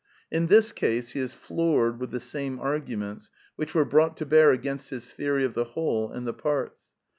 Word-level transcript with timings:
In 0.31 0.47
this 0.47 0.71
case 0.71 1.11
he 1.11 1.19
is 1.19 1.35
iloorecl 1.35 1.99
with 1.99 2.09
the 2.09 2.19
same 2.19 2.57
argumentjr 2.57 3.29
which 3.55 3.75
were 3.75 3.85
brought 3.85 4.17
to 4.17 4.25
bear 4.25 4.49
against 4.49 4.89
his 4.89 5.13
theory 5.13 5.45
of 5.45 5.53
the 5.53 5.63
whole 5.75 6.09
and 6.11 6.25
the 6.25 6.33
parts. 6.33 6.93